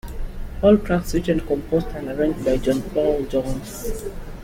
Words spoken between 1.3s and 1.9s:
composed